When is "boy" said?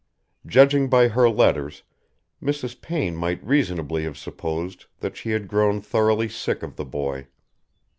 6.85-7.27